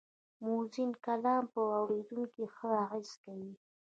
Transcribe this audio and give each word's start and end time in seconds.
موزون 0.45 0.89
کلام 1.05 1.43
پر 1.51 1.65
اورېدونکي 1.77 2.45
ښه 2.55 2.69
اغېز 2.83 3.09
کوي 3.23 3.51